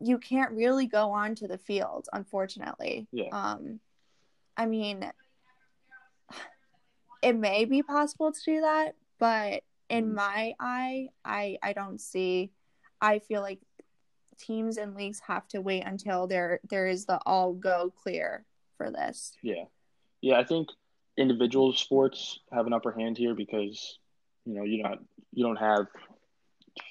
you 0.00 0.18
can't 0.18 0.52
really 0.52 0.86
go 0.86 1.10
on 1.10 1.34
to 1.36 1.48
the 1.48 1.58
field, 1.58 2.08
unfortunately. 2.12 3.06
Yeah. 3.12 3.28
Um, 3.32 3.80
I 4.56 4.66
mean, 4.66 5.10
it 7.22 7.36
may 7.36 7.64
be 7.64 7.82
possible 7.82 8.32
to 8.32 8.40
do 8.44 8.60
that, 8.62 8.94
but 9.18 9.62
in 9.94 10.10
mm. 10.10 10.14
my 10.14 10.54
eye, 10.58 11.08
I 11.24 11.58
I 11.62 11.72
don't 11.72 12.00
see. 12.00 12.50
I 13.00 13.18
feel 13.18 13.40
like 13.40 13.60
teams 14.38 14.76
and 14.76 14.94
leagues 14.94 15.20
have 15.20 15.46
to 15.48 15.60
wait 15.60 15.84
until 15.84 16.26
there 16.26 16.60
there 16.68 16.86
is 16.86 17.06
the 17.06 17.20
all 17.24 17.52
go 17.52 17.92
clear 18.02 18.44
for 18.76 18.90
this. 18.90 19.32
Yeah, 19.42 19.64
yeah. 20.20 20.38
I 20.38 20.44
think 20.44 20.68
individual 21.16 21.72
sports 21.72 22.40
have 22.52 22.66
an 22.66 22.72
upper 22.72 22.92
hand 22.92 23.16
here 23.16 23.34
because 23.34 23.98
you 24.44 24.54
know 24.54 24.64
you 24.64 24.82
not 24.82 24.98
you 25.32 25.44
don't 25.44 25.56
have 25.56 25.86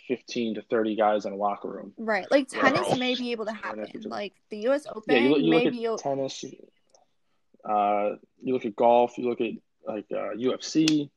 15 0.07 0.55
to 0.55 0.61
30 0.61 0.95
guys 0.95 1.25
in 1.25 1.33
a 1.33 1.35
locker 1.35 1.69
room. 1.69 1.93
Right. 1.97 2.29
Like 2.31 2.47
tennis 2.47 2.97
may 2.97 3.15
be 3.15 3.31
able 3.31 3.45
to 3.45 3.53
happen. 3.53 3.87
Like 4.05 4.33
the 4.49 4.67
US 4.69 4.85
Open 4.87 5.15
yeah, 5.15 5.21
you, 5.21 5.37
you 5.37 5.89
look 5.89 5.99
at 5.99 6.03
tennis 6.03 6.43
uh, 7.67 8.15
you 8.41 8.53
look 8.53 8.65
at 8.65 8.75
golf, 8.75 9.17
you 9.17 9.29
look 9.29 9.41
at 9.41 9.51
like 9.87 10.05
uh, 10.11 10.35
UFC. 10.35 11.09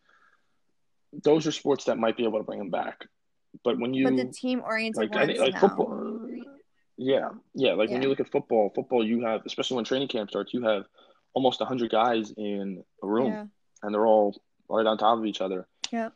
Those 1.23 1.47
are 1.47 1.53
sports 1.53 1.85
that 1.85 1.99
might 1.99 2.17
be 2.17 2.25
able 2.25 2.39
to 2.39 2.45
bring 2.45 2.59
them 2.59 2.71
back. 2.71 3.07
But 3.65 3.79
when 3.79 3.95
you 3.95 4.05
but 4.05 4.17
the 4.17 4.33
team 4.33 4.63
oriented 4.65 5.11
like, 5.11 5.17
I 5.17 5.27
think, 5.27 5.39
like 5.39 5.59
football, 5.59 6.29
yeah, 6.99 7.31
yeah. 7.55 7.73
Like 7.73 7.89
yeah. 7.89 7.95
when 7.95 8.03
you 8.03 8.09
look 8.09 8.21
at 8.21 8.31
football, 8.31 8.71
football 8.75 9.07
you 9.07 9.25
have 9.25 9.43
especially 9.47 9.77
when 9.77 9.85
training 9.85 10.09
camp 10.09 10.31
starts, 10.31 10.53
you 10.53 10.63
have 10.63 10.85
almost 11.35 11.63
hundred 11.63 11.91
guys 11.91 12.33
in 12.37 12.83
a 13.03 13.07
room, 13.07 13.33
yeah. 13.33 13.45
and 13.83 13.95
they're 13.95 14.07
all 14.07 14.41
right 14.69 14.87
on 14.87 14.99
top 14.99 15.19
of 15.19 15.27
each 15.27 15.41
other. 15.41 15.67
Yeah, 15.91 16.11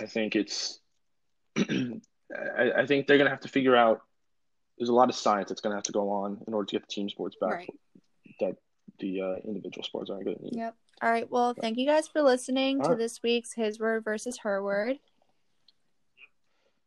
I 0.00 0.06
think 0.06 0.36
it's. 0.36 0.78
I, 1.56 2.72
I 2.76 2.86
think 2.86 3.06
they're 3.06 3.18
gonna 3.18 3.30
have 3.30 3.40
to 3.40 3.48
figure 3.48 3.74
out. 3.74 4.02
There's 4.78 4.90
a 4.90 4.94
lot 4.94 5.08
of 5.08 5.16
science 5.16 5.48
that's 5.48 5.60
gonna 5.60 5.74
have 5.74 5.84
to 5.84 5.92
go 5.92 6.10
on 6.10 6.42
in 6.46 6.54
order 6.54 6.66
to 6.66 6.72
get 6.76 6.82
the 6.82 6.94
team 6.94 7.08
sports 7.08 7.36
back. 7.40 7.54
Right. 7.54 7.70
That 8.40 8.56
the 8.98 9.20
uh, 9.20 9.34
individual 9.46 9.84
sports 9.84 10.10
aren't 10.10 10.24
going 10.24 10.36
to 10.36 10.44
need. 10.44 10.56
Yep. 10.56 10.74
All 11.00 11.10
right. 11.10 11.30
Well, 11.30 11.54
thank 11.54 11.78
you 11.78 11.86
guys 11.86 12.08
for 12.08 12.22
listening 12.22 12.78
All 12.78 12.84
to 12.84 12.90
right. 12.90 12.98
this 12.98 13.22
week's 13.22 13.52
His 13.52 13.78
Word 13.78 14.04
versus 14.04 14.38
Her 14.38 14.62
Word. 14.62 14.98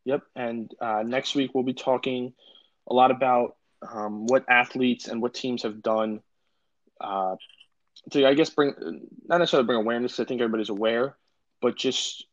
Yep. 0.05 0.23
And 0.35 0.71
uh, 0.81 1.03
next 1.05 1.35
week 1.35 1.51
we'll 1.53 1.63
be 1.63 1.73
talking 1.73 2.33
a 2.87 2.93
lot 2.93 3.11
about 3.11 3.55
um, 3.87 4.25
what 4.27 4.45
athletes 4.49 5.07
and 5.07 5.21
what 5.21 5.33
teams 5.33 5.63
have 5.63 5.81
done 5.81 6.21
uh, 6.99 7.35
to, 8.11 8.27
I 8.27 8.33
guess, 8.33 8.49
bring 8.49 8.73
not 9.25 9.37
necessarily 9.37 9.65
bring 9.65 9.79
awareness. 9.79 10.19
I 10.19 10.25
think 10.25 10.41
everybody's 10.41 10.69
aware, 10.69 11.15
but 11.61 11.77
just 11.77 12.25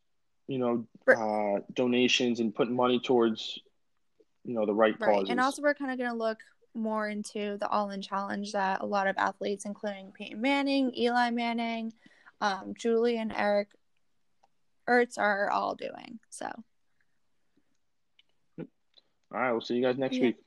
you 0.47 0.57
know, 0.57 0.87
uh, 1.07 1.61
donations 1.73 2.39
and 2.39 2.53
putting 2.53 2.75
money 2.75 2.99
towards 2.99 3.59
you 4.43 4.55
know 4.55 4.65
the 4.65 4.73
right, 4.73 4.95
right. 4.99 5.13
causes. 5.13 5.29
And 5.29 5.39
also, 5.39 5.61
we're 5.61 5.75
kind 5.75 5.91
of 5.91 5.97
going 5.97 6.09
to 6.09 6.17
look 6.17 6.39
more 6.79 7.07
into 7.07 7.57
the 7.57 7.67
all 7.69 7.91
in 7.91 8.01
challenge 8.01 8.53
that 8.53 8.81
a 8.81 8.85
lot 8.85 9.07
of 9.07 9.17
athletes, 9.17 9.65
including 9.65 10.11
Peyton 10.11 10.41
Manning, 10.41 10.93
Eli 10.97 11.29
Manning, 11.29 11.93
um, 12.41 12.73
Julie, 12.77 13.17
and 13.17 13.33
Eric 13.35 13.69
Ertz, 14.87 15.17
are 15.17 15.49
all 15.49 15.75
doing. 15.75 16.19
So. 16.29 16.47
All 18.57 18.65
right. 19.31 19.51
We'll 19.51 19.61
see 19.61 19.75
you 19.75 19.83
guys 19.83 19.97
next 19.97 20.17
yeah. 20.17 20.23
week. 20.23 20.37